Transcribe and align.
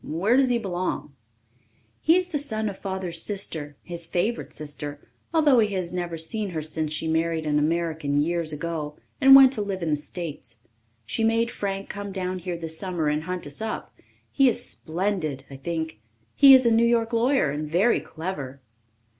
"Where 0.03 0.35
does 0.35 0.49
he 0.49 0.57
belong?" 0.57 1.13
"He 1.99 2.15
is 2.15 2.29
the 2.29 2.39
son 2.39 2.69
of 2.69 2.77
Father's 2.79 3.21
sister 3.21 3.77
his 3.83 4.07
favourite 4.07 4.51
sister, 4.51 4.99
although 5.31 5.59
he 5.59 5.75
has 5.75 5.93
never 5.93 6.17
seen 6.17 6.49
her 6.49 6.61
since 6.63 6.91
she 6.91 7.07
married 7.07 7.45
an 7.45 7.59
American 7.59 8.19
years 8.19 8.51
ago 8.51 8.97
and 9.21 9.35
went 9.35 9.53
to 9.53 9.61
live 9.61 9.83
in 9.83 9.91
the 9.91 9.95
States. 9.95 10.57
She 11.05 11.23
made 11.23 11.51
Frank 11.51 11.87
come 11.87 12.11
down 12.11 12.39
here 12.39 12.57
this 12.57 12.79
summer 12.79 13.09
and 13.09 13.25
hunt 13.25 13.45
us 13.45 13.61
up. 13.61 13.93
He 14.31 14.49
is 14.49 14.65
splendid, 14.67 15.43
I 15.51 15.55
think. 15.57 15.99
He 16.33 16.55
is 16.55 16.65
a 16.65 16.71
New 16.71 16.83
York 16.87 17.13
lawyer 17.13 17.51
and 17.51 17.69
very 17.69 17.99
clever." 17.99 18.59